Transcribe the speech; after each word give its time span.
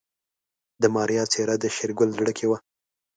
د 0.81 0.83
ماريا 0.95 1.23
څېره 1.31 1.55
د 1.59 1.65
شېرګل 1.75 2.09
زړه 2.17 2.31
کې 2.37 2.45
وه. 2.49 2.57